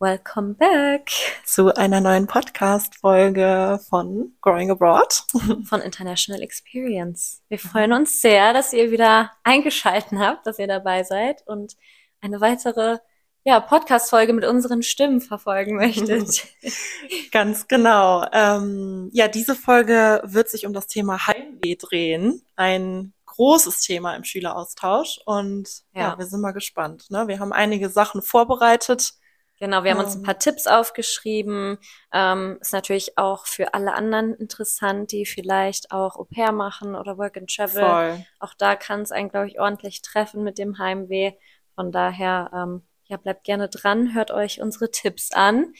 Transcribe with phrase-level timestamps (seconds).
[0.00, 1.10] Welcome back
[1.44, 5.24] zu einer neuen Podcast-Folge von Growing Abroad
[5.64, 7.42] von International Experience.
[7.48, 11.76] Wir freuen uns sehr, dass ihr wieder eingeschalten habt, dass ihr dabei seid und
[12.20, 12.98] eine weitere
[13.42, 16.46] ja, Podcast-Folge mit unseren Stimmen verfolgen möchtet.
[17.32, 18.24] Ganz genau.
[18.32, 22.42] Ähm, ja, diese Folge wird sich um das Thema Heimweh drehen.
[22.54, 27.10] Ein großes Thema im Schüleraustausch und ja, ja wir sind mal gespannt.
[27.10, 27.26] Ne?
[27.26, 29.17] Wir haben einige Sachen vorbereitet
[29.60, 31.78] Genau, wir haben uns ein paar Tipps aufgeschrieben.
[32.12, 37.18] Ähm, ist natürlich auch für alle anderen interessant, die vielleicht auch Au pair machen oder
[37.18, 37.84] Work and Travel.
[37.84, 38.26] Voll.
[38.38, 41.32] Auch da kann es einen, glaube ich, ordentlich treffen mit dem Heimweh.
[41.74, 45.72] Von daher, ähm, ja, bleibt gerne dran, hört euch unsere Tipps an.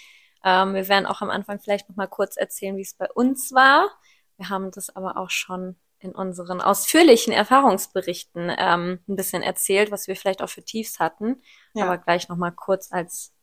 [0.44, 3.52] Ähm, wir werden auch am Anfang vielleicht noch mal kurz erzählen, wie es bei uns
[3.52, 3.88] war.
[4.36, 10.06] Wir haben das aber auch schon in unseren ausführlichen Erfahrungsberichten ähm, ein bisschen erzählt, was
[10.06, 11.42] wir vielleicht auch für Tiefs hatten.
[11.74, 11.84] Ja.
[11.84, 13.34] Aber gleich noch mal kurz als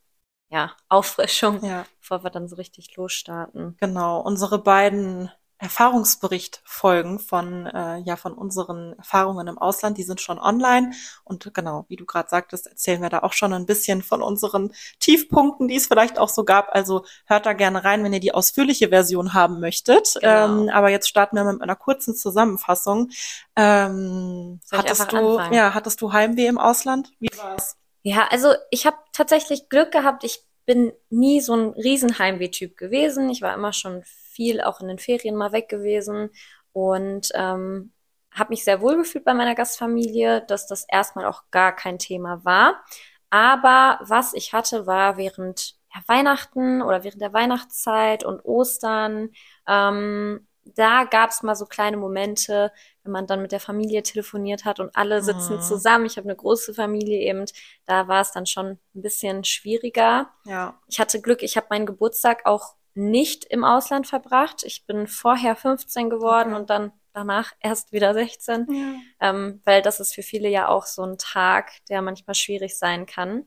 [0.49, 1.85] ja, Auffrischung, ja.
[1.99, 3.75] bevor wir dann so richtig losstarten.
[3.79, 10.37] Genau, unsere beiden Erfahrungsberichtfolgen von äh, ja von unseren Erfahrungen im Ausland, die sind schon
[10.37, 10.91] online
[11.23, 14.73] und genau, wie du gerade sagtest, erzählen wir da auch schon ein bisschen von unseren
[14.99, 16.75] Tiefpunkten, die es vielleicht auch so gab.
[16.75, 20.15] Also hört da gerne rein, wenn ihr die ausführliche Version haben möchtet.
[20.19, 20.45] Genau.
[20.45, 23.09] Ähm, aber jetzt starten wir mit einer kurzen Zusammenfassung.
[23.55, 25.53] Ähm, hattest du anfangen?
[25.53, 27.13] ja hattest du Heimweh im Ausland?
[27.19, 27.77] Wie war's?
[28.07, 30.23] Ja, also ich habe tatsächlich Glück gehabt.
[30.23, 33.29] Ich bin nie so ein Riesenheimweh-Typ gewesen.
[33.31, 36.29] Ich war immer schon viel auch in den Ferien mal weg gewesen
[36.71, 37.93] und ähm,
[38.31, 42.45] habe mich sehr wohl gefühlt bei meiner Gastfamilie, dass das erstmal auch gar kein Thema
[42.45, 42.83] war.
[43.31, 49.31] Aber was ich hatte, war während Weihnachten oder während der Weihnachtszeit und Ostern,
[49.67, 52.71] ähm, da gab's mal so kleine Momente,
[53.03, 55.61] wenn man dann mit der Familie telefoniert hat und alle sitzen mhm.
[55.61, 56.05] zusammen.
[56.05, 57.45] Ich habe eine große Familie eben,
[57.85, 60.31] da war es dann schon ein bisschen schwieriger.
[60.45, 60.79] Ja.
[60.87, 64.63] Ich hatte Glück, ich habe meinen Geburtstag auch nicht im Ausland verbracht.
[64.63, 66.61] Ich bin vorher 15 geworden okay.
[66.61, 69.29] und dann danach erst wieder 16, ja.
[69.29, 73.05] ähm, weil das ist für viele ja auch so ein Tag, der manchmal schwierig sein
[73.05, 73.45] kann.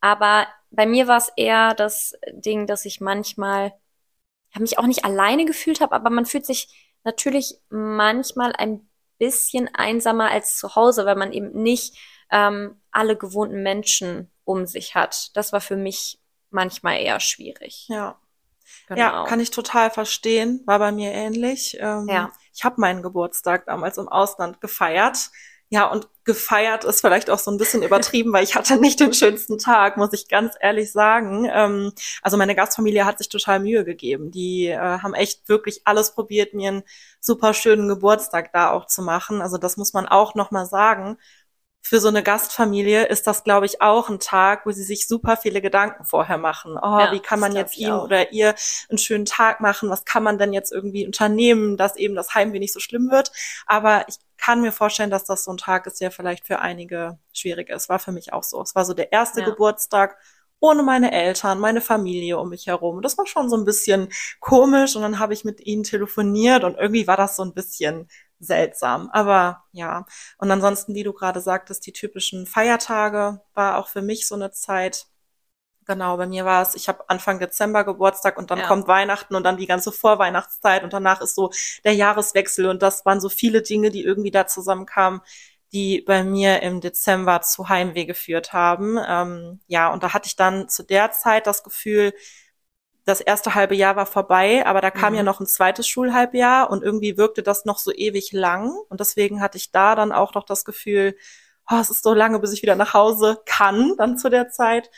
[0.00, 3.72] Aber bei mir war es eher das Ding, dass ich manchmal
[4.54, 6.68] ja, mich auch nicht alleine gefühlt habe, aber man fühlt sich
[7.04, 8.88] natürlich manchmal ein
[9.18, 11.96] bisschen einsamer als zu Hause, weil man eben nicht
[12.30, 15.30] ähm, alle gewohnten Menschen um sich hat.
[15.36, 17.86] Das war für mich manchmal eher schwierig.
[17.88, 18.18] Ja.
[18.86, 19.00] Genau.
[19.00, 20.62] Ja, kann ich total verstehen.
[20.66, 21.76] War bei mir ähnlich.
[21.80, 22.32] Ähm, ja.
[22.54, 25.30] Ich habe meinen Geburtstag damals im Ausland gefeiert.
[25.68, 29.12] Ja, und gefeiert ist vielleicht auch so ein bisschen übertrieben, weil ich hatte nicht den
[29.12, 31.50] schönsten Tag, muss ich ganz ehrlich sagen.
[31.52, 31.92] Ähm,
[32.22, 34.30] also meine Gastfamilie hat sich total Mühe gegeben.
[34.30, 36.82] Die äh, haben echt wirklich alles probiert, mir einen
[37.18, 39.42] super schönen Geburtstag da auch zu machen.
[39.42, 41.16] Also das muss man auch nochmal sagen
[41.82, 45.36] für so eine Gastfamilie ist das, glaube ich, auch ein Tag, wo sie sich super
[45.36, 46.76] viele Gedanken vorher machen.
[46.76, 48.04] Oh, ja, wie kann man jetzt ihm auch.
[48.04, 48.54] oder ihr
[48.90, 49.88] einen schönen Tag machen?
[49.88, 53.32] Was kann man denn jetzt irgendwie unternehmen, dass eben das Heimweh nicht so schlimm wird?
[53.66, 57.18] Aber ich kann mir vorstellen, dass das so ein Tag ist, der vielleicht für einige
[57.32, 57.88] schwierig ist.
[57.88, 58.60] War für mich auch so.
[58.62, 59.46] Es war so der erste ja.
[59.46, 60.16] Geburtstag
[60.60, 63.02] ohne meine Eltern, meine Familie um mich herum.
[63.02, 64.08] Das war schon so ein bisschen
[64.40, 68.08] komisch und dann habe ich mit ihnen telefoniert und irgendwie war das so ein bisschen
[68.38, 69.10] seltsam.
[69.12, 70.06] Aber ja.
[70.38, 74.52] Und ansonsten, wie du gerade sagtest, die typischen Feiertage war auch für mich so eine
[74.52, 75.06] Zeit.
[75.90, 78.68] Genau, bei mir war es, ich habe Anfang Dezember Geburtstag und dann ja.
[78.68, 81.50] kommt Weihnachten und dann die ganze Vorweihnachtszeit und danach ist so
[81.82, 85.20] der Jahreswechsel und das waren so viele Dinge, die irgendwie da zusammenkamen,
[85.72, 89.00] die bei mir im Dezember zu Heimweh geführt haben.
[89.04, 92.12] Ähm, ja, und da hatte ich dann zu der Zeit das Gefühl,
[93.04, 95.16] das erste halbe Jahr war vorbei, aber da kam mhm.
[95.16, 98.70] ja noch ein zweites Schulhalbjahr und irgendwie wirkte das noch so ewig lang.
[98.88, 101.16] Und deswegen hatte ich da dann auch noch das Gefühl,
[101.68, 104.88] oh, es ist so lange, bis ich wieder nach Hause kann, dann zu der Zeit.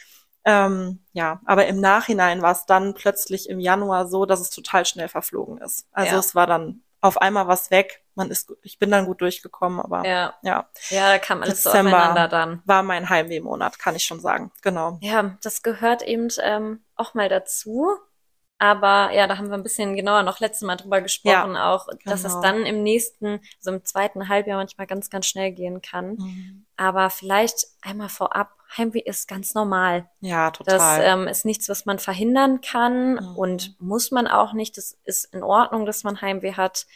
[0.45, 4.85] Ähm, ja, aber im Nachhinein war es dann plötzlich im Januar so, dass es total
[4.87, 5.87] schnell verflogen ist.
[5.93, 6.19] Also ja.
[6.19, 8.03] es war dann auf einmal was weg.
[8.15, 11.91] Man ist, ich bin dann gut durchgekommen, aber ja, ja, ja da kam alles Dezember
[11.91, 12.63] so aufeinander dann.
[12.65, 14.53] War mein Heimwehmonat, kann ich schon sagen.
[14.63, 14.99] Genau.
[15.01, 17.89] Ja, das gehört eben ähm, auch mal dazu.
[18.59, 21.89] Aber ja, da haben wir ein bisschen genauer noch letztes Mal drüber gesprochen, ja, auch,
[22.05, 22.37] dass genau.
[22.37, 26.15] es dann im nächsten, so im zweiten Halbjahr manchmal ganz, ganz schnell gehen kann.
[26.15, 26.67] Mhm.
[26.77, 30.09] Aber vielleicht einmal vorab, Heimweh ist ganz normal.
[30.21, 30.79] Ja, total.
[30.79, 33.37] Das ähm, ist nichts, was man verhindern kann mhm.
[33.37, 34.77] und muss man auch nicht.
[34.77, 36.87] Das ist in Ordnung, dass man Heimweh hat.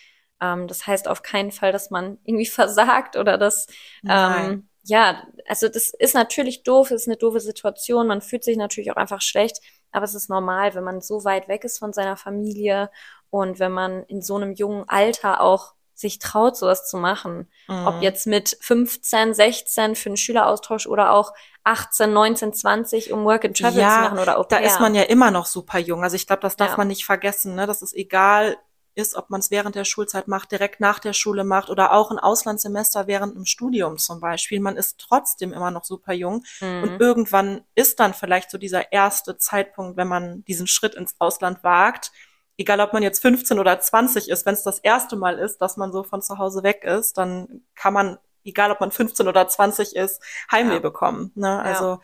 [0.40, 3.67] Ähm, das heißt auf keinen Fall, dass man irgendwie versagt oder dass,
[4.08, 8.06] ähm, ja, also das ist natürlich doof, ist eine doofe Situation.
[8.06, 9.61] Man fühlt sich natürlich auch einfach schlecht.
[9.93, 12.90] Aber es ist normal, wenn man so weit weg ist von seiner Familie
[13.31, 17.48] und wenn man in so einem jungen Alter auch sich traut, sowas zu machen.
[17.69, 17.87] Mhm.
[17.87, 21.32] Ob jetzt mit 15, 16 für einen Schüleraustausch oder auch
[21.64, 24.46] 18, 19, 20, um Work and Travel ja, zu machen oder auch.
[24.46, 26.04] Da ist man ja immer noch super jung.
[26.04, 26.76] Also ich glaube, das darf ja.
[26.76, 27.54] man nicht vergessen.
[27.54, 27.66] Ne?
[27.66, 28.56] Das ist egal,
[28.96, 32.10] ist, ob man es während der Schulzeit macht, direkt nach der Schule macht oder auch
[32.10, 34.58] ein Auslandssemester während dem Studium zum Beispiel.
[34.58, 36.82] Man ist trotzdem immer noch super jung mhm.
[36.82, 41.62] und irgendwann ist dann vielleicht so dieser erste Zeitpunkt, wenn man diesen Schritt ins Ausland
[41.62, 42.10] wagt.
[42.58, 45.76] Egal, ob man jetzt 15 oder 20 ist, wenn es das erste Mal ist, dass
[45.76, 49.47] man so von zu Hause weg ist, dann kann man, egal ob man 15 oder
[49.47, 50.81] 20 ist, Heimweh ja.
[50.81, 51.32] bekommen.
[51.35, 51.61] Ne?
[51.61, 52.00] Also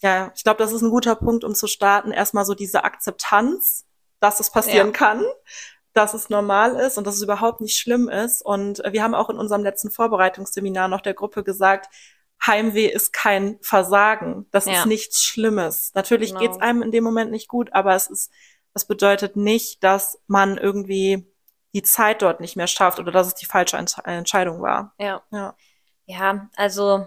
[0.00, 2.10] ja, ja ich glaube, das ist ein guter Punkt, um zu starten.
[2.10, 3.86] Erstmal so diese Akzeptanz,
[4.20, 4.92] dass es passieren ja.
[4.92, 5.24] kann
[5.92, 8.42] dass es normal ist und dass es überhaupt nicht schlimm ist.
[8.42, 11.88] Und wir haben auch in unserem letzten Vorbereitungsseminar noch der Gruppe gesagt,
[12.44, 14.46] Heimweh ist kein Versagen.
[14.50, 14.72] Das ja.
[14.80, 15.92] ist nichts Schlimmes.
[15.94, 16.40] Natürlich genau.
[16.40, 18.32] geht's einem in dem Moment nicht gut, aber es ist,
[18.74, 21.26] das bedeutet nicht, dass man irgendwie
[21.74, 24.94] die Zeit dort nicht mehr schafft oder dass es die falsche Entscheidung war.
[24.98, 25.22] Ja.
[25.30, 25.56] Ja,
[26.06, 27.06] ja also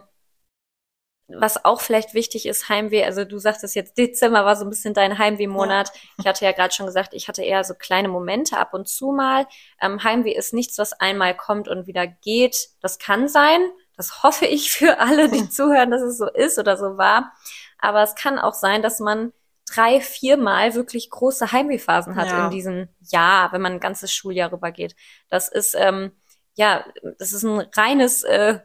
[1.28, 4.94] was auch vielleicht wichtig ist, Heimweh, also du sagtest jetzt, Dezember war so ein bisschen
[4.94, 5.88] dein Heimweh-Monat.
[5.88, 6.02] Ja.
[6.20, 9.12] Ich hatte ja gerade schon gesagt, ich hatte eher so kleine Momente ab und zu
[9.12, 9.48] mal.
[9.82, 12.70] Ähm, Heimweh ist nichts, was einmal kommt und wieder geht.
[12.80, 13.60] Das kann sein.
[13.98, 17.34] Das hoffe ich für alle, die zuhören, dass es so ist oder so war.
[17.80, 19.34] Aber es kann auch sein, dass man
[19.66, 22.46] drei, viermal wirklich große Heimwehphasen hat ja.
[22.46, 24.96] in diesem Jahr, wenn man ein ganzes Schuljahr rübergeht.
[25.30, 26.12] Das ist, ähm,
[26.56, 26.86] ja,
[27.18, 28.60] das ist ein reines äh,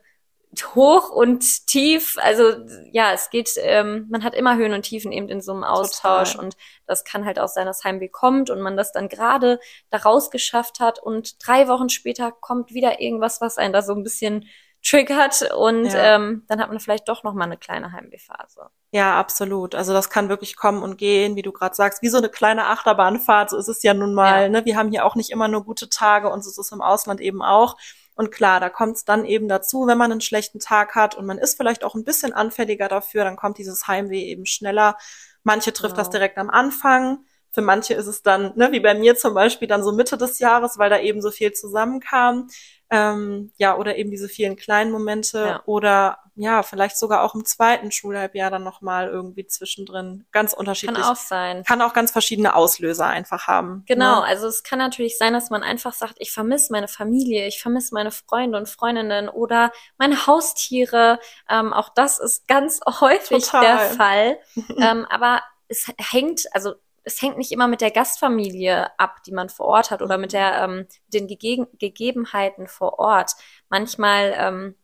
[0.75, 2.17] hoch und tief.
[2.20, 5.64] Also ja, es geht, ähm, man hat immer Höhen und Tiefen eben in so einem
[5.64, 6.47] Austausch Total.
[6.47, 6.56] und
[6.87, 9.61] das kann halt auch sein, dass Heimweh kommt und man das dann gerade
[9.91, 14.03] da rausgeschafft hat und drei Wochen später kommt wieder irgendwas, was einen da so ein
[14.03, 14.46] bisschen
[14.82, 16.17] triggert und ja.
[16.17, 18.71] ähm, dann hat man vielleicht doch noch mal eine kleine Heimwehphase.
[18.93, 19.75] Ja, absolut.
[19.75, 22.67] Also das kann wirklich kommen und gehen, wie du gerade sagst, wie so eine kleine
[22.67, 23.50] Achterbahnfahrt.
[23.50, 24.44] So ist es ja nun mal.
[24.44, 24.49] Ja.
[24.49, 24.65] Ne?
[24.65, 27.21] Wir haben hier auch nicht immer nur gute Tage und so ist es im Ausland
[27.21, 27.77] eben auch.
[28.15, 31.27] Und klar, da kommt es dann eben dazu, wenn man einen schlechten Tag hat und
[31.27, 34.97] man ist vielleicht auch ein bisschen anfälliger dafür, dann kommt dieses Heimweh eben schneller.
[35.43, 36.03] Manche trifft genau.
[36.03, 37.25] das direkt am Anfang.
[37.52, 40.38] Für manche ist es dann, ne, wie bei mir zum Beispiel, dann so Mitte des
[40.38, 42.49] Jahres, weil da eben so viel zusammenkam.
[42.93, 45.62] Ähm, ja, oder eben diese vielen kleinen Momente ja.
[45.64, 50.25] oder ja, vielleicht sogar auch im zweiten Schulhalbjahr dann nochmal irgendwie zwischendrin.
[50.32, 51.02] Ganz unterschiedlich.
[51.02, 51.64] Kann auch sein.
[51.64, 53.85] Kann auch ganz verschiedene Auslöser einfach haben.
[53.87, 54.26] Genau, ne?
[54.26, 57.94] also es kann natürlich sein, dass man einfach sagt, ich vermisse meine Familie, ich vermisse
[57.94, 61.20] meine Freunde und Freundinnen oder meine Haustiere.
[61.49, 63.62] Ähm, auch das ist ganz häufig Total.
[63.62, 64.38] der Fall.
[64.79, 66.75] ähm, aber es hängt, also
[67.05, 70.32] es hängt nicht immer mit der Gastfamilie ab, die man vor Ort hat oder mit
[70.32, 73.32] der ähm, den Gege Gegebenheiten vor Ort.
[73.69, 74.75] Manchmal ähm,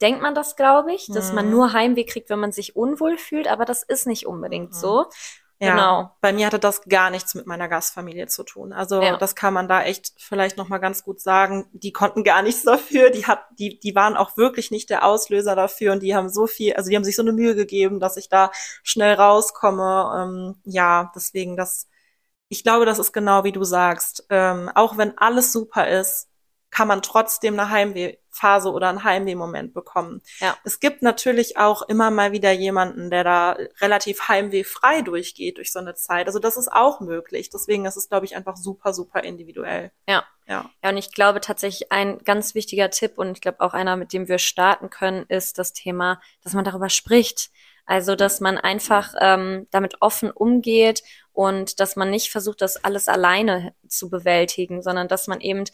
[0.00, 1.36] denkt man das, glaube ich, dass mhm.
[1.36, 4.76] man nur Heimweh kriegt, wenn man sich unwohl fühlt, aber das ist nicht unbedingt mhm.
[4.76, 5.06] so.
[5.58, 6.10] Ja, genau.
[6.20, 8.74] Bei mir hatte das gar nichts mit meiner Gastfamilie zu tun.
[8.74, 9.16] Also ja.
[9.16, 11.66] das kann man da echt vielleicht noch mal ganz gut sagen.
[11.72, 13.08] Die konnten gar nichts dafür.
[13.10, 16.46] Die hat, die, die waren auch wirklich nicht der Auslöser dafür und die haben so
[16.46, 18.50] viel, also die haben sich so eine Mühe gegeben, dass ich da
[18.82, 20.12] schnell rauskomme.
[20.16, 21.88] Ähm, ja, deswegen das.
[22.48, 24.26] Ich glaube, das ist genau wie du sagst.
[24.28, 26.28] Ähm, auch wenn alles super ist,
[26.76, 30.20] kann man trotzdem eine Heimwehphase oder einen Heimwehmoment bekommen.
[30.40, 30.58] Ja.
[30.62, 35.78] Es gibt natürlich auch immer mal wieder jemanden, der da relativ heimwehfrei durchgeht durch so
[35.78, 36.26] eine Zeit.
[36.26, 37.48] Also das ist auch möglich.
[37.48, 39.90] Deswegen ist es, glaube ich, einfach super, super individuell.
[40.06, 40.26] Ja.
[40.46, 40.70] Ja.
[40.84, 44.12] Ja, und ich glaube tatsächlich ein ganz wichtiger Tipp und ich glaube auch einer, mit
[44.12, 47.48] dem wir starten können, ist das Thema, dass man darüber spricht.
[47.86, 51.02] Also, dass man einfach ähm, damit offen umgeht
[51.32, 55.64] und dass man nicht versucht, das alles alleine zu bewältigen, sondern dass man eben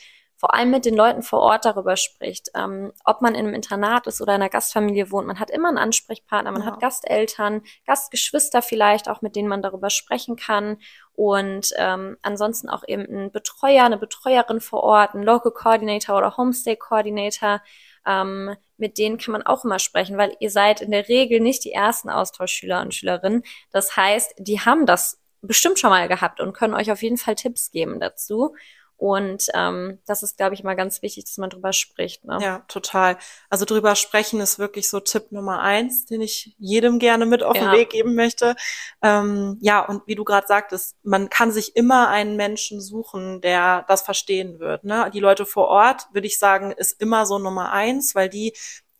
[0.42, 4.08] vor allem mit den Leuten vor Ort darüber spricht, ähm, ob man in einem Internat
[4.08, 5.28] ist oder in einer Gastfamilie wohnt.
[5.28, 6.66] Man hat immer einen Ansprechpartner, man ja.
[6.66, 10.78] hat Gasteltern, Gastgeschwister vielleicht, auch mit denen man darüber sprechen kann.
[11.12, 16.36] Und ähm, ansonsten auch eben ein Betreuer, eine Betreuerin vor Ort, ein Local Coordinator oder
[16.36, 17.62] Homestay Coordinator.
[18.04, 21.64] Ähm, mit denen kann man auch immer sprechen, weil ihr seid in der Regel nicht
[21.64, 23.44] die ersten Austauschschüler und Schülerinnen.
[23.70, 27.36] Das heißt, die haben das bestimmt schon mal gehabt und können euch auf jeden Fall
[27.36, 28.56] Tipps geben dazu.
[29.02, 32.24] Und ähm, das ist, glaube ich, mal ganz wichtig, dass man drüber spricht.
[32.24, 32.38] Ne?
[32.40, 33.18] Ja, total.
[33.50, 37.54] Also drüber sprechen ist wirklich so Tipp Nummer eins, den ich jedem gerne mit auf
[37.54, 37.72] den ja.
[37.72, 38.54] Weg geben möchte.
[39.02, 43.84] Ähm, ja, und wie du gerade sagtest, man kann sich immer einen Menschen suchen, der
[43.88, 44.84] das verstehen wird.
[44.84, 45.10] Ne?
[45.12, 48.52] Die Leute vor Ort, würde ich sagen, ist immer so Nummer eins, weil die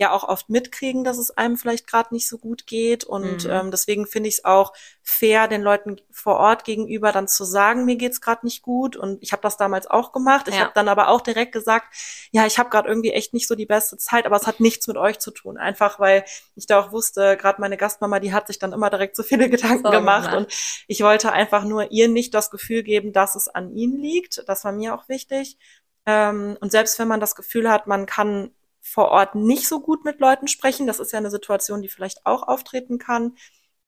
[0.02, 3.04] ja auch oft mitkriegen, dass es einem vielleicht gerade nicht so gut geht.
[3.04, 3.50] Und mhm.
[3.50, 7.84] ähm, deswegen finde ich es auch fair, den Leuten vor Ort gegenüber dann zu sagen,
[7.84, 8.96] mir geht's gerade nicht gut.
[8.96, 10.48] Und ich habe das damals auch gemacht.
[10.48, 10.62] Ich ja.
[10.62, 11.94] habe dann aber auch direkt gesagt,
[12.32, 14.86] ja, ich habe gerade irgendwie echt nicht so die beste Zeit, aber es hat nichts
[14.88, 15.56] mit euch zu tun.
[15.56, 16.24] Einfach weil
[16.56, 19.48] ich da auch wusste, gerade meine Gastmama, die hat sich dann immer direkt so viele
[19.50, 20.30] Gedanken so gemacht.
[20.30, 20.36] gemacht.
[20.36, 24.42] Und ich wollte einfach nur ihr nicht das Gefühl geben, dass es an ihnen liegt.
[24.48, 25.58] Das war mir auch wichtig.
[26.06, 28.50] Ähm, und selbst wenn man das Gefühl hat, man kann
[28.82, 32.26] vor Ort nicht so gut mit Leuten sprechen, das ist ja eine Situation, die vielleicht
[32.26, 33.36] auch auftreten kann,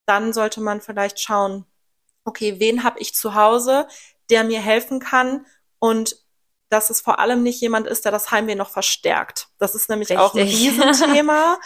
[0.06, 1.66] dann sollte man vielleicht schauen,
[2.24, 3.86] okay, wen habe ich zu Hause,
[4.30, 5.46] der mir helfen kann
[5.78, 6.24] und
[6.70, 9.48] dass es vor allem nicht jemand ist, der das Heimweh noch verstärkt.
[9.58, 10.24] Das ist nämlich Richtig.
[10.24, 11.58] auch ein Riesenthema.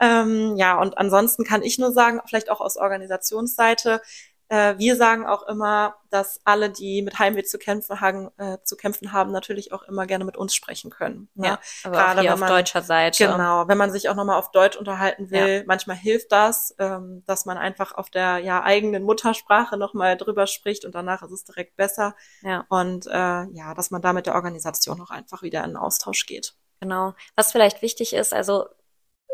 [0.00, 4.00] ähm, ja, und ansonsten kann ich nur sagen, vielleicht auch aus Organisationsseite,
[4.48, 8.76] äh, wir sagen auch immer, dass alle, die mit Heimweh zu kämpfen haben, äh, zu
[8.76, 11.28] kämpfen haben, natürlich auch immer gerne mit uns sprechen können.
[11.34, 11.46] Ne?
[11.46, 13.26] Ja, aber Gerade auch hier auf man, deutscher Seite.
[13.26, 15.62] Genau, wenn man sich auch nochmal auf Deutsch unterhalten will, ja.
[15.66, 20.84] manchmal hilft das, ähm, dass man einfach auf der ja eigenen Muttersprache nochmal drüber spricht
[20.84, 22.14] und danach ist es direkt besser.
[22.42, 22.64] Ja.
[22.68, 26.26] Und äh, ja, dass man da mit der Organisation auch einfach wieder in den Austausch
[26.26, 26.54] geht.
[26.80, 27.14] Genau.
[27.34, 28.66] Was vielleicht wichtig ist, also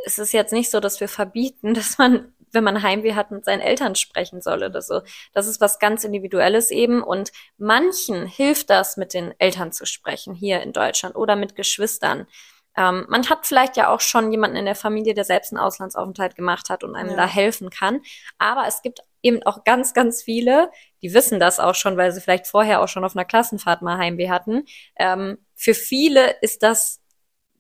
[0.05, 3.45] es ist jetzt nicht so, dass wir verbieten, dass man wenn man Heimweh hat, mit
[3.45, 5.01] seinen Eltern sprechen soll oder so.
[5.33, 7.03] Das ist was ganz Individuelles eben.
[7.03, 12.27] Und manchen hilft das, mit den Eltern zu sprechen hier in Deutschland oder mit Geschwistern.
[12.77, 16.37] Ähm, man hat vielleicht ja auch schon jemanden in der Familie, der selbst einen Auslandsaufenthalt
[16.37, 17.17] gemacht hat und einem ja.
[17.17, 18.01] da helfen kann.
[18.39, 20.71] Aber es gibt eben auch ganz, ganz viele,
[21.03, 23.99] die wissen das auch schon, weil sie vielleicht vorher auch schon auf einer Klassenfahrt mal
[23.99, 24.65] Heimweh hatten.
[24.97, 27.02] Ähm, für viele ist das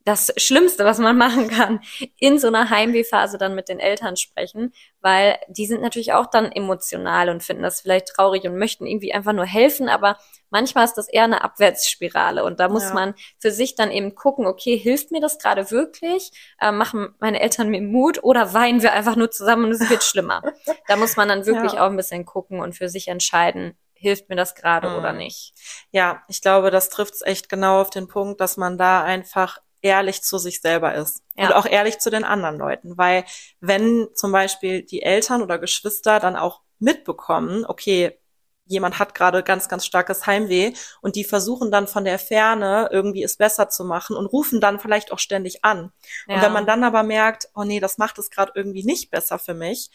[0.04, 1.80] das Schlimmste, was man machen kann,
[2.18, 6.50] in so einer Heimwehphase dann mit den Eltern sprechen, weil die sind natürlich auch dann
[6.50, 10.18] emotional und finden das vielleicht traurig und möchten irgendwie einfach nur helfen, aber
[10.50, 12.94] manchmal ist das eher eine Abwärtsspirale und da muss ja.
[12.94, 16.30] man für sich dann eben gucken, okay, hilft mir das gerade wirklich?
[16.60, 20.04] Äh, machen meine Eltern mir Mut oder weinen wir einfach nur zusammen und es wird
[20.04, 20.42] schlimmer?
[20.88, 21.84] da muss man dann wirklich ja.
[21.84, 24.96] auch ein bisschen gucken und für sich entscheiden, hilft mir das gerade mhm.
[24.96, 25.54] oder nicht.
[25.90, 29.58] Ja, ich glaube, das trifft es echt genau auf den Punkt, dass man da einfach
[29.82, 31.46] ehrlich zu sich selber ist ja.
[31.46, 32.96] und auch ehrlich zu den anderen Leuten.
[32.96, 33.24] Weil
[33.60, 38.18] wenn zum Beispiel die Eltern oder Geschwister dann auch mitbekommen, okay,
[38.64, 43.22] jemand hat gerade ganz, ganz starkes Heimweh und die versuchen dann von der Ferne irgendwie
[43.22, 45.92] es besser zu machen und rufen dann vielleicht auch ständig an.
[46.26, 46.36] Ja.
[46.36, 49.38] Und wenn man dann aber merkt, oh nee, das macht es gerade irgendwie nicht besser
[49.38, 49.90] für mich,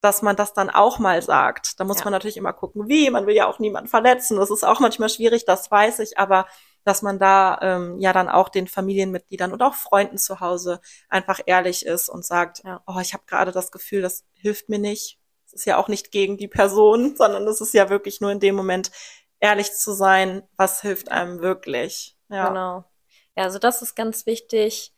[0.00, 1.80] dass man das dann auch mal sagt.
[1.80, 2.04] Da muss ja.
[2.04, 3.08] man natürlich immer gucken, wie.
[3.10, 4.36] Man will ja auch niemanden verletzen.
[4.36, 6.46] Das ist auch manchmal schwierig, das weiß ich, aber
[6.84, 11.40] dass man da ähm, ja dann auch den Familienmitgliedern und auch Freunden zu Hause einfach
[11.46, 12.82] ehrlich ist und sagt, ja.
[12.86, 15.18] oh, ich habe gerade das Gefühl, das hilft mir nicht.
[15.46, 18.40] Es ist ja auch nicht gegen die Person, sondern es ist ja wirklich nur in
[18.40, 18.90] dem Moment
[19.40, 22.16] ehrlich zu sein, was hilft einem wirklich.
[22.28, 22.48] Ja.
[22.48, 22.84] Genau.
[23.36, 24.94] Ja, also das ist ganz wichtig.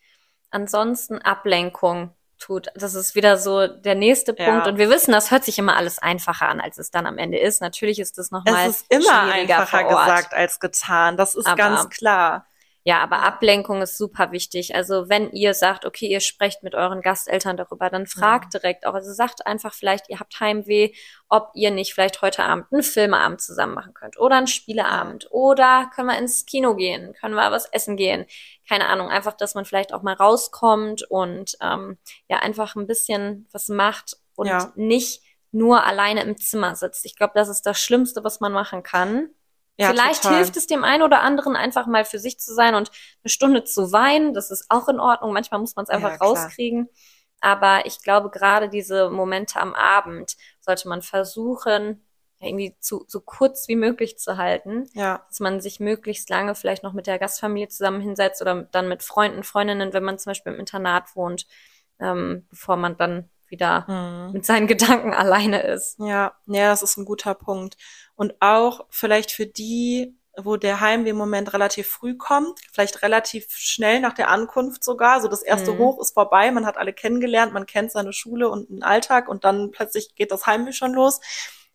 [0.50, 2.14] Ansonsten Ablenkung
[2.46, 2.68] tut.
[2.74, 4.66] Das ist wieder so der nächste Punkt.
[4.66, 4.68] Ja.
[4.68, 7.38] Und wir wissen, das hört sich immer alles einfacher an, als es dann am Ende
[7.38, 7.60] ist.
[7.60, 8.68] Natürlich ist es nochmal.
[8.68, 11.16] Es ist immer einfacher gesagt als getan.
[11.16, 12.46] Das ist Aber ganz klar.
[12.88, 14.76] Ja, aber Ablenkung ist super wichtig.
[14.76, 18.60] Also wenn ihr sagt, okay, ihr sprecht mit euren Gasteltern darüber, dann fragt ja.
[18.60, 18.94] direkt auch.
[18.94, 20.92] Also sagt einfach vielleicht, ihr habt Heimweh,
[21.28, 25.90] ob ihr nicht vielleicht heute Abend einen Filmeabend zusammen machen könnt oder einen Spieleabend oder
[25.96, 28.24] können wir ins Kino gehen, können wir was essen gehen.
[28.68, 33.48] Keine Ahnung, einfach, dass man vielleicht auch mal rauskommt und ähm, ja einfach ein bisschen
[33.50, 34.72] was macht und ja.
[34.76, 37.04] nicht nur alleine im Zimmer sitzt.
[37.04, 39.30] Ich glaube, das ist das Schlimmste, was man machen kann.
[39.78, 40.38] Ja, Vielleicht total.
[40.38, 42.90] hilft es dem einen oder anderen einfach mal für sich zu sein und
[43.22, 44.32] eine Stunde zu weinen.
[44.32, 45.32] Das ist auch in Ordnung.
[45.32, 46.88] Manchmal muss man es einfach ja, rauskriegen.
[47.40, 52.06] Aber ich glaube, gerade diese Momente am Abend sollte man versuchen,
[52.40, 54.88] irgendwie zu, so kurz wie möglich zu halten.
[54.94, 55.24] Ja.
[55.28, 59.02] Dass man sich möglichst lange vielleicht noch mit der Gastfamilie zusammen hinsetzt oder dann mit
[59.02, 61.46] Freunden, Freundinnen, wenn man zum Beispiel im Internat wohnt,
[62.00, 64.32] ähm, bevor man dann wieder mhm.
[64.32, 65.98] mit seinen Gedanken alleine ist.
[65.98, 67.76] Ja, ja, das ist ein guter Punkt.
[68.14, 74.14] Und auch vielleicht für die, wo der Heimweh-Moment relativ früh kommt, vielleicht relativ schnell nach
[74.14, 75.20] der Ankunft sogar.
[75.20, 75.78] So das erste mhm.
[75.78, 79.44] Hoch ist vorbei, man hat alle kennengelernt, man kennt seine Schule und den Alltag und
[79.44, 81.20] dann plötzlich geht das Heimweh schon los.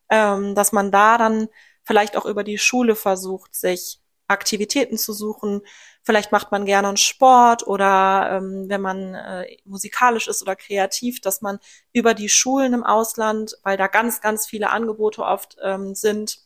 [0.10, 1.48] Ähm, dass man da dann
[1.84, 4.01] vielleicht auch über die Schule versucht, sich
[4.32, 5.62] Aktivitäten zu suchen.
[6.03, 11.22] Vielleicht macht man gerne einen Sport oder ähm, wenn man äh, musikalisch ist oder kreativ,
[11.22, 11.60] dass man
[11.93, 16.39] über die Schulen im Ausland, weil da ganz, ganz viele Angebote oft ähm, sind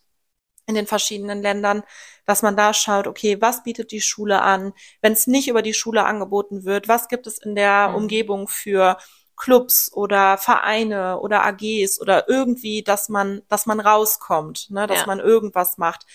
[0.68, 1.84] in den verschiedenen Ländern,
[2.26, 4.74] dass man da schaut, okay, was bietet die Schule an?
[5.02, 7.96] Wenn es nicht über die Schule angeboten wird, was gibt es in der mhm.
[7.96, 8.98] Umgebung für
[9.38, 15.06] Clubs oder Vereine oder AGs oder irgendwie, dass man, dass man rauskommt, ne, dass ja.
[15.06, 16.06] man irgendwas macht.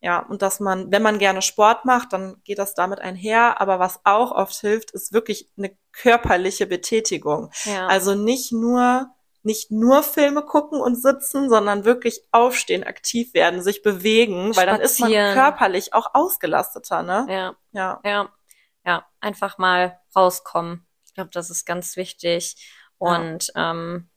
[0.00, 3.60] Ja, und dass man, wenn man gerne Sport macht, dann geht das damit einher.
[3.60, 7.50] Aber was auch oft hilft, ist wirklich eine körperliche Betätigung.
[7.64, 7.88] Ja.
[7.88, 9.08] Also nicht nur,
[9.42, 14.80] nicht nur Filme gucken und sitzen, sondern wirklich aufstehen, aktiv werden, sich bewegen, weil dann
[14.80, 17.26] ist man körperlich auch ausgelasteter, ne?
[17.28, 17.56] Ja.
[17.72, 18.00] Ja.
[18.04, 18.28] Ja.
[18.86, 19.06] Ja.
[19.20, 20.86] Einfach mal rauskommen.
[21.06, 22.72] Ich glaube, das ist ganz wichtig.
[22.98, 23.72] Und ja.
[23.72, 24.08] ähm,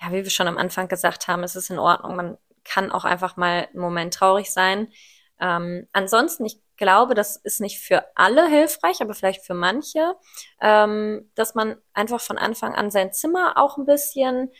[0.00, 2.16] ja, wie wir schon am Anfang gesagt haben, es ist in Ordnung.
[2.16, 4.92] Man kann auch einfach mal einen Moment traurig sein.
[5.40, 10.14] Ähm, ansonsten, ich glaube, das ist nicht für alle hilfreich, aber vielleicht für manche,
[10.60, 14.50] ähm, dass man einfach von Anfang an sein Zimmer auch ein bisschen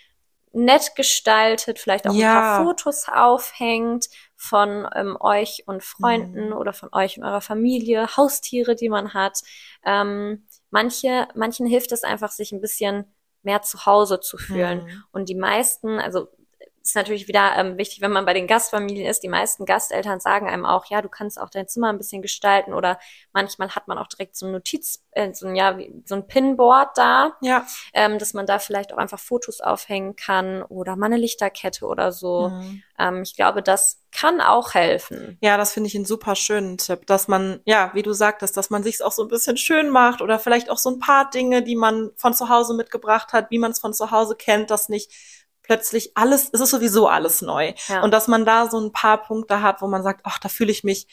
[0.52, 2.28] nett gestaltet, vielleicht auch ja.
[2.28, 6.56] ein paar Fotos aufhängt von ähm, euch und Freunden mhm.
[6.56, 9.40] oder von euch und eurer Familie, Haustiere, die man hat.
[9.84, 14.84] Ähm, manche, manchen hilft es einfach, sich ein bisschen mehr zu Hause zu fühlen.
[14.84, 15.04] Mhm.
[15.12, 16.28] Und die meisten, also
[16.88, 19.22] ist natürlich wieder ähm, wichtig, wenn man bei den Gastfamilien ist.
[19.22, 22.72] Die meisten Gasteltern sagen einem auch, ja, du kannst auch dein Zimmer ein bisschen gestalten
[22.72, 22.98] oder
[23.32, 26.96] manchmal hat man auch direkt so ein Notiz, äh, so ein, ja, so ein Pinboard
[26.96, 27.66] da, ja.
[27.92, 32.10] ähm, dass man da vielleicht auch einfach Fotos aufhängen kann oder mal eine Lichterkette oder
[32.10, 32.48] so.
[32.48, 32.82] Mhm.
[32.98, 35.36] Ähm, ich glaube, das kann auch helfen.
[35.42, 38.70] Ja, das finde ich einen super schönen Tipp, dass man, ja, wie du sagtest, dass
[38.70, 41.62] man sich auch so ein bisschen schön macht oder vielleicht auch so ein paar Dinge,
[41.62, 44.88] die man von zu Hause mitgebracht hat, wie man es von zu Hause kennt, das
[44.88, 45.12] nicht
[45.68, 47.74] plötzlich alles, es ist sowieso alles neu.
[47.86, 48.02] Ja.
[48.02, 50.72] Und dass man da so ein paar Punkte hat, wo man sagt, ach, da fühle
[50.72, 51.06] ich mich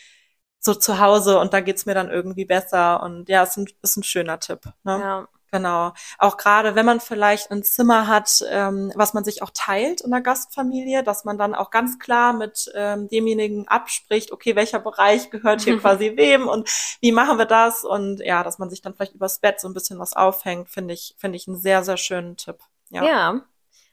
[0.60, 3.04] so zu Hause und da geht's mir dann irgendwie besser.
[3.04, 4.62] Und ja, ist ein, ist ein schöner Tipp.
[4.84, 5.00] Ne?
[5.00, 5.28] Ja.
[5.52, 5.94] Genau.
[6.18, 10.12] Auch gerade, wenn man vielleicht ein Zimmer hat, ähm, was man sich auch teilt in
[10.12, 15.30] der Gastfamilie, dass man dann auch ganz klar mit ähm, demjenigen abspricht, okay, welcher Bereich
[15.30, 16.70] gehört hier quasi wem und
[17.00, 17.86] wie machen wir das?
[17.86, 20.94] Und ja, dass man sich dann vielleicht übers Bett so ein bisschen was aufhängt, finde
[20.94, 22.58] ich, finde ich einen sehr, sehr schönen Tipp.
[22.90, 23.06] Ja.
[23.06, 23.42] ja.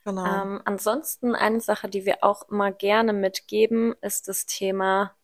[0.05, 0.25] Genau.
[0.25, 5.15] Ähm, ansonsten eine Sache, die wir auch immer gerne mitgeben, ist das Thema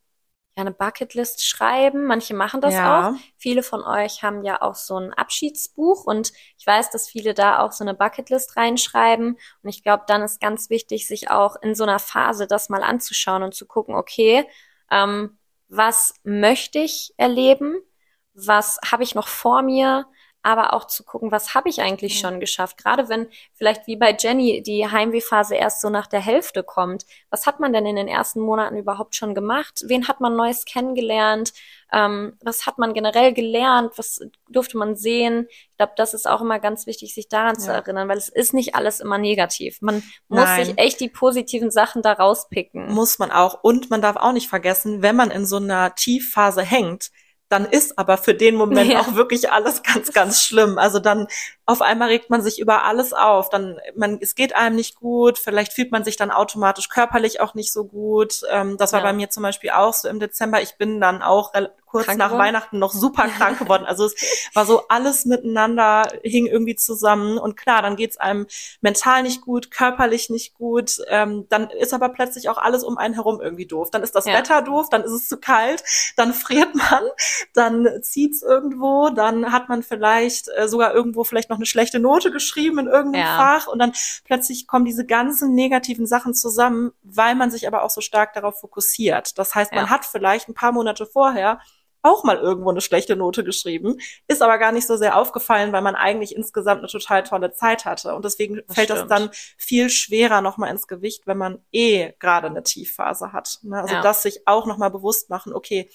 [0.59, 2.05] ja, eine Bucketlist schreiben.
[2.05, 3.11] Manche machen das ja.
[3.11, 3.15] auch.
[3.37, 7.61] Viele von euch haben ja auch so ein Abschiedsbuch und ich weiß, dass viele da
[7.61, 9.39] auch so eine Bucketlist reinschreiben.
[9.63, 12.83] Und ich glaube, dann ist ganz wichtig, sich auch in so einer Phase das mal
[12.83, 14.47] anzuschauen und zu gucken, okay,
[14.91, 17.79] ähm, was möchte ich erleben?
[18.35, 20.07] Was habe ich noch vor mir?
[20.43, 22.19] Aber auch zu gucken, was habe ich eigentlich mhm.
[22.21, 22.79] schon geschafft?
[22.79, 27.05] Gerade wenn vielleicht wie bei Jenny die Heimwehphase erst so nach der Hälfte kommt.
[27.31, 29.83] Was hat man denn in den ersten Monaten überhaupt schon gemacht?
[29.87, 31.53] Wen hat man Neues kennengelernt?
[31.93, 33.93] Ähm, was hat man generell gelernt?
[33.97, 35.49] Was durfte man sehen?
[35.51, 37.61] Ich glaube, das ist auch immer ganz wichtig, sich daran ja.
[37.61, 39.81] zu erinnern, weil es ist nicht alles immer negativ.
[39.81, 40.67] Man muss Nein.
[40.67, 42.93] sich echt die positiven Sachen da rauspicken.
[42.93, 43.63] Muss man auch.
[43.63, 47.11] Und man darf auch nicht vergessen, wenn man in so einer Tiefphase hängt,
[47.49, 49.01] dann ist aber für den Moment ja.
[49.01, 50.79] auch wirklich alles ganz, ganz schlimm.
[50.79, 51.29] Also dann
[51.65, 53.49] auf einmal regt man sich über alles auf.
[53.49, 55.39] Dann, man, es geht einem nicht gut.
[55.39, 58.43] Vielleicht fühlt man sich dann automatisch körperlich auch nicht so gut.
[58.51, 59.07] Ähm, das war ja.
[59.07, 60.61] bei mir zum Beispiel auch so im Dezember.
[60.61, 61.55] Ich bin dann auch
[61.89, 62.47] kurz krank nach geworden?
[62.47, 63.85] Weihnachten noch super krank geworden.
[63.85, 67.39] Also es war so alles miteinander, hing irgendwie zusammen.
[67.39, 68.47] Und klar, dann geht's einem
[68.81, 70.99] mental nicht gut, körperlich nicht gut.
[71.09, 73.91] Ähm, dann ist aber plötzlich auch alles um einen herum irgendwie doof.
[73.91, 74.35] Dann ist das ja.
[74.35, 75.83] Wetter doof, dann ist es zu kalt,
[76.17, 77.03] dann friert man,
[77.55, 82.31] dann zieht's irgendwo, dann hat man vielleicht äh, sogar irgendwo vielleicht noch eine schlechte Note
[82.31, 83.37] geschrieben in irgendeinem ja.
[83.37, 83.93] Fach und dann
[84.25, 88.61] plötzlich kommen diese ganzen negativen Sachen zusammen, weil man sich aber auch so stark darauf
[88.61, 89.39] fokussiert.
[89.39, 89.91] Das heißt, man ja.
[89.91, 91.61] hat vielleicht ein paar Monate vorher
[92.09, 95.83] auch mal irgendwo eine schlechte Note geschrieben, ist aber gar nicht so sehr aufgefallen, weil
[95.83, 98.15] man eigentlich insgesamt eine total tolle Zeit hatte.
[98.15, 102.49] Und deswegen das fällt es dann viel schwerer nochmal ins Gewicht, wenn man eh gerade
[102.49, 103.59] eine Tiefphase hat.
[103.63, 103.81] Ne?
[103.81, 104.03] Also ja.
[104.03, 105.91] das sich auch nochmal bewusst machen, okay,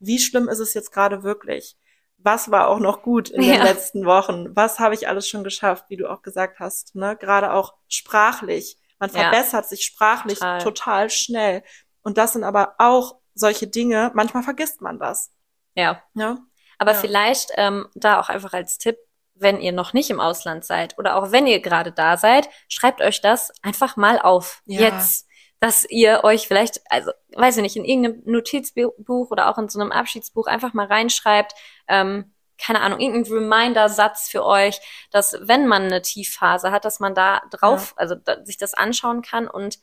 [0.00, 1.76] wie schlimm ist es jetzt gerade wirklich?
[2.18, 3.54] Was war auch noch gut in ja.
[3.54, 4.56] den letzten Wochen?
[4.56, 6.94] Was habe ich alles schon geschafft, wie du auch gesagt hast?
[6.94, 7.16] Ne?
[7.16, 8.76] Gerade auch sprachlich.
[8.98, 9.68] Man verbessert ja.
[9.68, 10.58] sich sprachlich total.
[10.62, 11.62] total schnell.
[12.02, 15.30] Und das sind aber auch solche Dinge, manchmal vergisst man das.
[15.78, 16.02] Ja.
[16.14, 16.38] ja?
[16.78, 16.98] Aber ja.
[16.98, 18.96] vielleicht ähm, da auch einfach als Tipp,
[19.34, 23.00] wenn ihr noch nicht im Ausland seid oder auch wenn ihr gerade da seid, schreibt
[23.00, 24.62] euch das einfach mal auf.
[24.66, 24.80] Ja.
[24.80, 25.28] Jetzt,
[25.60, 29.80] dass ihr euch vielleicht, also weiß ich nicht, in irgendeinem Notizbuch oder auch in so
[29.80, 31.54] einem Abschiedsbuch einfach mal reinschreibt,
[31.86, 34.80] ähm, keine Ahnung, irgendein Reminder-Satz für euch,
[35.12, 38.02] dass wenn man eine Tiefphase hat, dass man da drauf, ja.
[38.02, 39.78] also da, sich das anschauen kann und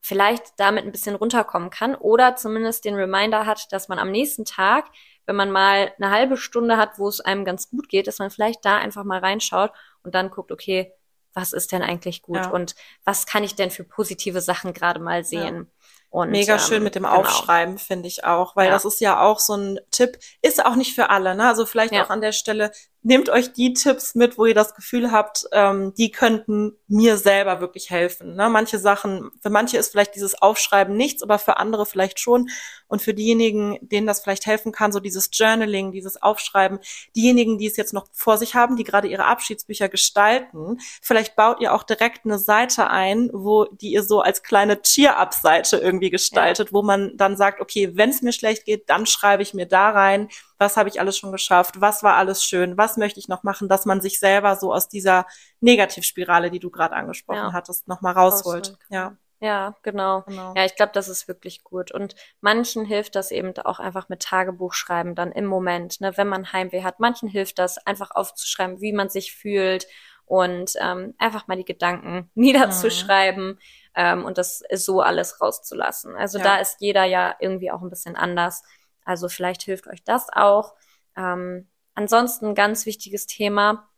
[0.00, 4.44] vielleicht damit ein bisschen runterkommen kann oder zumindest den Reminder hat, dass man am nächsten
[4.44, 4.86] Tag
[5.26, 8.30] wenn man mal eine halbe Stunde hat, wo es einem ganz gut geht, dass man
[8.30, 10.92] vielleicht da einfach mal reinschaut und dann guckt, okay,
[11.34, 12.50] was ist denn eigentlich gut ja.
[12.50, 15.56] und was kann ich denn für positive Sachen gerade mal sehen?
[15.56, 15.86] Ja.
[16.10, 17.16] Und, Mega schön ähm, mit dem genau.
[17.16, 18.72] Aufschreiben, finde ich auch, weil ja.
[18.72, 21.48] das ist ja auch so ein Tipp, ist auch nicht für alle, ne?
[21.48, 22.70] Also vielleicht auch an der Stelle
[23.02, 27.60] nehmt euch die Tipps mit, wo ihr das Gefühl habt, ähm, die könnten mir selber
[27.60, 28.34] wirklich helfen.
[28.36, 28.48] Ne?
[28.48, 32.48] Manche Sachen, für manche ist vielleicht dieses Aufschreiben nichts, aber für andere vielleicht schon.
[32.86, 36.78] Und für diejenigen, denen das vielleicht helfen kann, so dieses Journaling, dieses Aufschreiben,
[37.16, 41.60] diejenigen, die es jetzt noch vor sich haben, die gerade ihre Abschiedsbücher gestalten, vielleicht baut
[41.60, 46.68] ihr auch direkt eine Seite ein, wo die ihr so als kleine Cheer-up-Seite irgendwie gestaltet,
[46.68, 46.72] ja.
[46.72, 49.90] wo man dann sagt, okay, wenn es mir schlecht geht, dann schreibe ich mir da
[49.90, 50.28] rein,
[50.62, 53.68] was habe ich alles schon geschafft, was war alles schön, was möchte ich noch machen,
[53.68, 55.26] dass man sich selber so aus dieser
[55.60, 57.52] Negativspirale, die du gerade angesprochen ja.
[57.52, 58.78] hattest, nochmal rausholt.
[58.88, 59.16] Ja.
[59.40, 60.22] Ja, genau.
[60.22, 60.54] genau.
[60.56, 61.90] Ja, ich glaube, das ist wirklich gut.
[61.90, 66.28] Und manchen hilft das eben auch einfach mit Tagebuch schreiben, dann im Moment, ne, wenn
[66.28, 67.00] man Heimweh hat.
[67.00, 69.88] Manchen hilft das, einfach aufzuschreiben, wie man sich fühlt
[70.26, 73.58] und ähm, einfach mal die Gedanken niederzuschreiben mhm.
[73.96, 76.14] ähm, und das so alles rauszulassen.
[76.14, 76.44] Also ja.
[76.44, 78.62] da ist jeder ja irgendwie auch ein bisschen anders.
[79.04, 80.74] Also vielleicht hilft euch das auch.
[81.16, 83.88] Ähm, ansonsten ganz wichtiges Thema.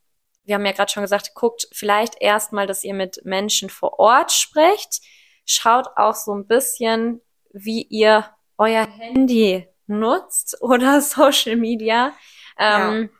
[0.44, 4.32] Wir haben ja gerade schon gesagt, guckt vielleicht erstmal, dass ihr mit Menschen vor Ort
[4.32, 5.00] sprecht
[5.46, 7.20] Schaut auch so ein bisschen,
[7.52, 8.24] wie ihr
[8.56, 12.12] euer Handy nutzt oder Social Media.
[12.58, 13.10] Ähm,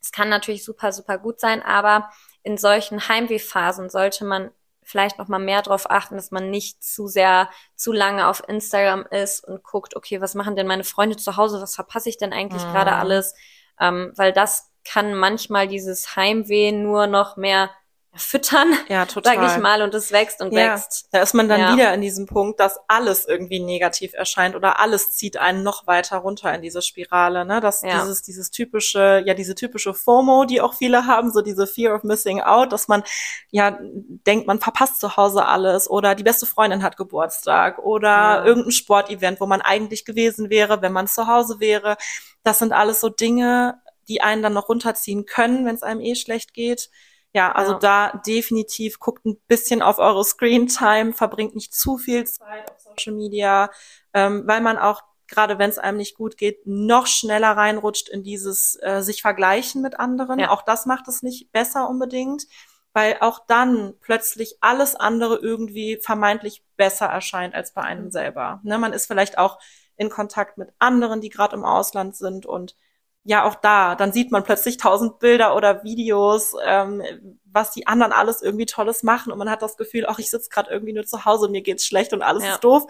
[0.00, 0.16] es ja.
[0.16, 2.10] kann natürlich super, super gut sein, aber
[2.42, 4.50] in solchen Heimwehphasen sollte man
[4.84, 9.06] vielleicht noch mal mehr darauf achten, dass man nicht zu sehr, zu lange auf Instagram
[9.10, 12.32] ist und guckt, okay, was machen denn meine Freunde zu Hause, was verpasse ich denn
[12.32, 12.72] eigentlich mhm.
[12.72, 13.34] gerade alles,
[13.80, 17.70] ähm, weil das kann manchmal dieses Heimweh nur noch mehr
[18.16, 19.36] füttern, ja, total.
[19.40, 21.08] sag ich mal, und es wächst und ja, wächst.
[21.12, 21.72] Da ist man dann ja.
[21.72, 26.18] wieder in diesem Punkt, dass alles irgendwie negativ erscheint oder alles zieht einen noch weiter
[26.18, 27.60] runter in diese Spirale, ne?
[27.60, 28.00] Das ja.
[28.00, 32.02] dieses dieses typische, ja diese typische FOMO, die auch viele haben, so diese Fear of
[32.02, 33.02] Missing Out, dass man
[33.50, 38.72] ja denkt, man verpasst zu Hause alles oder die beste Freundin hat Geburtstag oder irgendein
[38.72, 41.96] Sportevent, wo man eigentlich gewesen wäre, wenn man zu Hause wäre.
[42.42, 46.14] Das sind alles so Dinge, die einen dann noch runterziehen können, wenn es einem eh
[46.14, 46.90] schlecht geht.
[47.34, 47.78] Ja, also ja.
[47.78, 52.80] da definitiv guckt ein bisschen auf eure Screen Time, verbringt nicht zu viel Zeit auf
[52.80, 53.70] Social Media,
[54.14, 58.22] ähm, weil man auch gerade wenn es einem nicht gut geht, noch schneller reinrutscht in
[58.22, 60.38] dieses äh, sich vergleichen mit anderen.
[60.38, 60.50] Ja.
[60.50, 62.46] Auch das macht es nicht besser unbedingt,
[62.92, 68.10] weil auch dann plötzlich alles andere irgendwie vermeintlich besser erscheint als bei einem mhm.
[68.12, 68.60] selber.
[68.62, 69.58] Ne, man ist vielleicht auch
[69.96, 72.76] in Kontakt mit anderen, die gerade im Ausland sind und
[73.24, 77.02] ja auch da, dann sieht man plötzlich tausend Bilder oder Videos, ähm,
[77.44, 80.50] was die anderen alles irgendwie Tolles machen und man hat das Gefühl, ach, ich sitze
[80.50, 82.54] gerade irgendwie nur zu Hause und mir geht's schlecht und alles ja.
[82.54, 82.84] ist doof.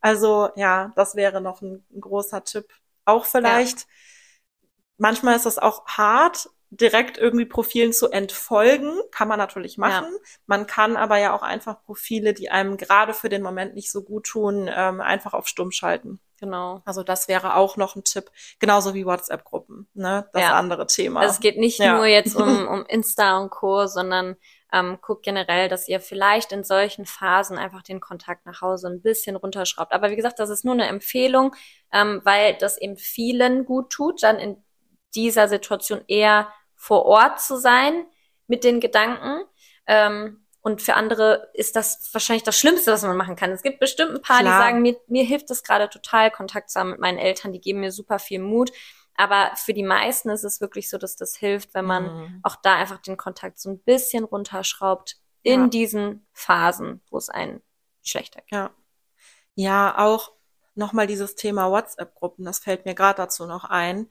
[0.00, 2.72] Also ja, das wäre noch ein, ein großer Tipp.
[3.04, 3.80] Auch vielleicht.
[3.80, 3.86] Ja.
[4.98, 10.08] Manchmal ist das auch hart, direkt irgendwie Profilen zu entfolgen, kann man natürlich machen.
[10.10, 10.20] Ja.
[10.46, 14.02] Man kann aber ja auch einfach Profile, die einem gerade für den Moment nicht so
[14.02, 16.18] gut tun, ähm, einfach auf Stumm schalten.
[16.38, 16.82] Genau.
[16.84, 20.28] Also das wäre auch noch ein Tipp, genauso wie WhatsApp-Gruppen, ne?
[20.32, 20.54] Das ja.
[20.54, 21.20] andere Thema.
[21.20, 21.96] Also es geht nicht ja.
[21.96, 24.36] nur jetzt um, um Insta und Co., sondern
[24.72, 29.00] ähm, guckt generell, dass ihr vielleicht in solchen Phasen einfach den Kontakt nach Hause ein
[29.00, 29.92] bisschen runterschraubt.
[29.92, 31.54] Aber wie gesagt, das ist nur eine Empfehlung,
[31.92, 34.62] ähm, weil das eben vielen gut tut, dann in
[35.14, 38.06] dieser Situation eher vor Ort zu sein
[38.46, 39.44] mit den Gedanken.
[39.86, 43.52] Ähm, und für andere ist das wahrscheinlich das Schlimmste, was man machen kann.
[43.52, 44.58] Es gibt bestimmt ein paar, Klar.
[44.58, 47.60] die sagen, mir, mir hilft es gerade total, Kontakt zu haben mit meinen Eltern, die
[47.60, 48.72] geben mir super viel Mut.
[49.14, 52.40] Aber für die meisten ist es wirklich so, dass das hilft, wenn man mhm.
[52.42, 55.68] auch da einfach den Kontakt so ein bisschen runterschraubt in ja.
[55.68, 57.62] diesen Phasen, wo es einen
[58.02, 58.50] schlechter geht.
[58.50, 58.70] Ja.
[59.54, 60.32] Ja, auch
[60.74, 64.08] nochmal dieses Thema WhatsApp-Gruppen, das fällt mir gerade dazu noch ein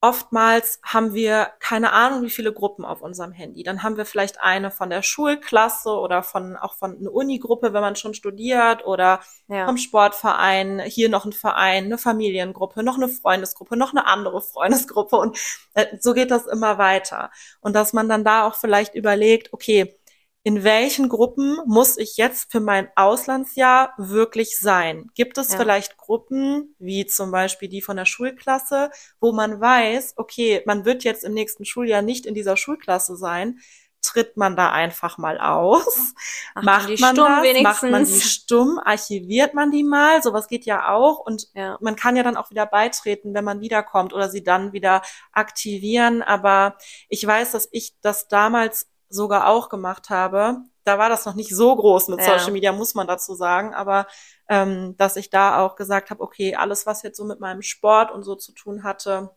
[0.00, 3.62] oftmals haben wir keine Ahnung, wie viele Gruppen auf unserem Handy.
[3.62, 7.82] Dann haben wir vielleicht eine von der Schulklasse oder von auch von einer Unigruppe, wenn
[7.82, 9.66] man schon studiert oder ja.
[9.66, 15.16] vom Sportverein, hier noch ein Verein, eine Familiengruppe, noch eine Freundesgruppe, noch eine andere Freundesgruppe
[15.16, 15.38] und
[15.74, 17.30] äh, so geht das immer weiter.
[17.60, 19.99] Und dass man dann da auch vielleicht überlegt, okay,
[20.42, 25.10] in welchen Gruppen muss ich jetzt für mein Auslandsjahr wirklich sein?
[25.14, 25.58] Gibt es ja.
[25.58, 31.04] vielleicht Gruppen, wie zum Beispiel die von der Schulklasse, wo man weiß, okay, man wird
[31.04, 33.60] jetzt im nächsten Schuljahr nicht in dieser Schulklasse sein,
[34.02, 36.14] tritt man da einfach mal aus,
[36.54, 37.62] Ach, macht man das, wenigstens.
[37.62, 41.76] macht man die stumm, archiviert man die mal, sowas geht ja auch und ja.
[41.82, 46.22] man kann ja dann auch wieder beitreten, wenn man wiederkommt oder sie dann wieder aktivieren,
[46.22, 46.76] aber
[47.10, 50.58] ich weiß, dass ich das damals sogar auch gemacht habe.
[50.84, 52.38] Da war das noch nicht so groß mit ja.
[52.38, 54.06] Social Media, muss man dazu sagen, aber
[54.48, 58.10] ähm, dass ich da auch gesagt habe, okay, alles, was jetzt so mit meinem Sport
[58.10, 59.30] und so zu tun hatte,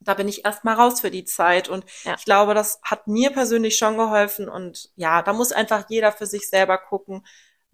[0.00, 1.68] da bin ich erstmal raus für die Zeit.
[1.68, 2.14] Und ja.
[2.18, 4.48] ich glaube, das hat mir persönlich schon geholfen.
[4.48, 7.24] Und ja, da muss einfach jeder für sich selber gucken,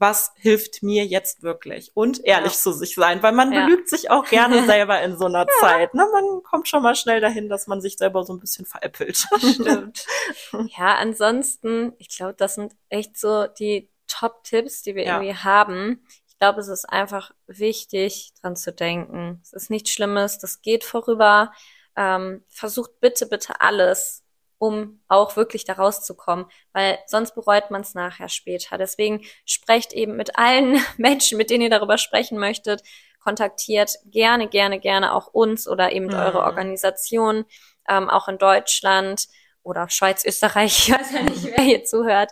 [0.00, 2.58] was hilft mir jetzt wirklich und ehrlich ja.
[2.58, 3.66] zu sich sein, weil man ja.
[3.66, 5.60] belügt sich auch gerne selber in so einer ja.
[5.60, 5.94] Zeit.
[5.94, 6.06] Ne?
[6.10, 9.26] Man kommt schon mal schnell dahin, dass man sich selber so ein bisschen veräppelt.
[9.38, 10.06] Stimmt.
[10.78, 16.04] ja, ansonsten, ich glaube, das sind echt so die Top-Tipps, die wir irgendwie haben.
[16.28, 19.40] Ich glaube, es ist einfach wichtig, dran zu denken.
[19.42, 21.52] Es ist nichts Schlimmes, das geht vorüber.
[21.94, 24.24] Ähm, versucht bitte, bitte alles
[24.61, 26.44] um auch wirklich da rauszukommen,
[26.75, 28.77] weil sonst bereut man es nachher später.
[28.77, 32.83] Deswegen sprecht eben mit allen Menschen, mit denen ihr darüber sprechen möchtet,
[33.25, 36.14] kontaktiert gerne, gerne, gerne auch uns oder eben mhm.
[36.14, 37.46] eure Organisation,
[37.88, 39.29] ähm, auch in Deutschland
[39.62, 42.31] oder Schweiz, Österreich, ich weiß ja nicht, wer hier zuhört,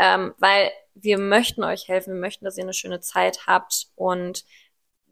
[0.00, 4.44] ähm, weil wir möchten euch helfen, wir möchten, dass ihr eine schöne Zeit habt und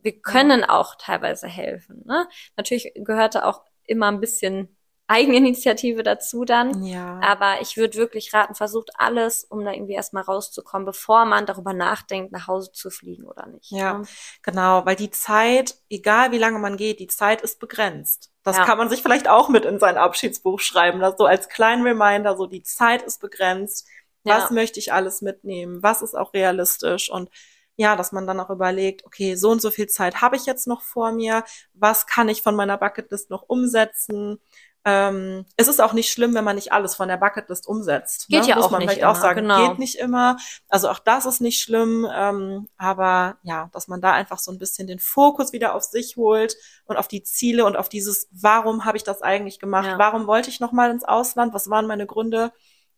[0.03, 2.03] wir können auch teilweise helfen.
[2.07, 2.29] Ne?
[2.57, 4.77] Natürlich gehört da auch immer ein bisschen
[5.11, 6.85] Eigeninitiative dazu dann.
[6.85, 7.19] Ja.
[7.21, 11.73] Aber ich würde wirklich raten, versucht alles, um da irgendwie erstmal rauszukommen, bevor man darüber
[11.73, 13.73] nachdenkt, nach Hause zu fliegen oder nicht.
[13.73, 14.05] Ja, ne?
[14.43, 18.31] genau, weil die Zeit, egal wie lange man geht, die Zeit ist begrenzt.
[18.45, 18.65] Das ja.
[18.65, 22.37] kann man sich vielleicht auch mit in sein Abschiedsbuch schreiben, das so als kleinen Reminder,
[22.37, 23.89] so die Zeit ist begrenzt.
[24.23, 24.55] Was ja.
[24.55, 25.83] möchte ich alles mitnehmen?
[25.83, 27.11] Was ist auch realistisch?
[27.11, 27.31] Und
[27.77, 30.67] ja, dass man dann auch überlegt, okay, so und so viel Zeit habe ich jetzt
[30.67, 34.39] noch vor mir, was kann ich von meiner Bucketlist noch umsetzen?
[34.87, 38.29] Ähm, es ist auch nicht schlimm, wenn man nicht alles von der Bucketlist umsetzt.
[38.29, 38.49] Geht ne?
[38.49, 39.69] ja Muss auch man nicht vielleicht immer, auch sagen, genau.
[39.69, 40.39] geht nicht immer.
[40.69, 44.59] Also auch das ist nicht schlimm, ähm, aber ja, dass man da einfach so ein
[44.59, 48.87] bisschen den Fokus wieder auf sich holt und auf die Ziele und auf dieses, warum
[48.87, 49.87] habe ich das eigentlich gemacht?
[49.87, 49.99] Ja.
[49.99, 51.53] Warum wollte ich noch mal ins Ausland?
[51.53, 52.51] Was waren meine Gründe?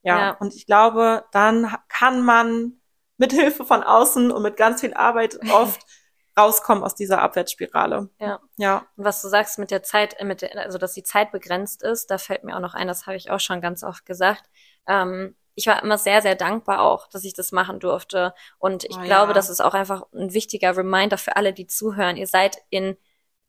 [0.05, 2.81] Ja, ja, und ich glaube, dann kann man
[3.19, 5.81] mit Hilfe von außen und mit ganz viel Arbeit oft
[6.39, 8.09] rauskommen aus dieser Abwärtsspirale.
[8.19, 8.41] Ja.
[8.57, 8.87] Ja.
[8.97, 11.83] Und was du sagst mit der Zeit, äh, mit der, also dass die Zeit begrenzt
[11.83, 14.45] ist, da fällt mir auch noch ein, das habe ich auch schon ganz oft gesagt.
[14.87, 18.35] Ähm, ich war immer sehr, sehr dankbar auch, dass ich das machen durfte.
[18.59, 19.35] Und ich oh, glaube, ja.
[19.35, 22.17] das ist auch einfach ein wichtiger Reminder für alle, die zuhören.
[22.17, 22.97] Ihr seid in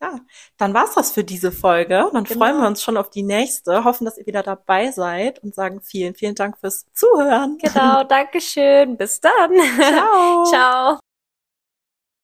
[0.00, 0.20] ja,
[0.56, 2.08] dann war's das für diese Folge.
[2.12, 2.38] Dann genau.
[2.38, 5.80] freuen wir uns schon auf die nächste, hoffen, dass ihr wieder dabei seid und sagen
[5.80, 7.58] vielen, vielen Dank fürs Zuhören.
[7.58, 8.96] Genau, Dankeschön.
[8.96, 9.52] Bis dann.
[9.80, 10.44] Ciao.
[10.50, 10.98] Ciao.